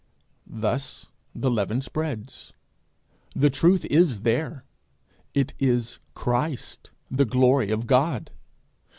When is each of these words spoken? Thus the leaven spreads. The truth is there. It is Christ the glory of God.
Thus 0.47 1.05
the 1.35 1.51
leaven 1.51 1.79
spreads. 1.79 2.53
The 3.35 3.51
truth 3.51 3.85
is 3.85 4.21
there. 4.21 4.65
It 5.35 5.53
is 5.59 5.99
Christ 6.15 6.89
the 7.11 7.23
glory 7.25 7.69
of 7.69 7.85
God. 7.85 8.31